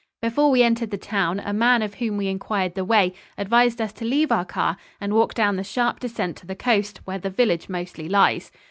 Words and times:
Before 0.19 0.49
we 0.49 0.63
entered 0.63 0.89
the 0.89 0.97
town 0.97 1.39
a 1.41 1.53
man 1.53 1.83
of 1.83 1.93
whom 1.93 2.17
we 2.17 2.25
inquired 2.27 2.73
the 2.73 2.83
way 2.83 3.13
advised 3.37 3.79
us 3.79 3.93
to 3.93 4.03
leave 4.03 4.31
our 4.31 4.43
car 4.45 4.77
and 4.99 5.13
walk 5.13 5.35
down 5.35 5.57
the 5.57 5.63
sharp 5.63 5.99
descent 5.99 6.37
to 6.37 6.47
the 6.47 6.55
coast, 6.55 7.01
where 7.05 7.19
the 7.19 7.29
village 7.29 7.69
mostly 7.69 8.09
lies. 8.09 8.51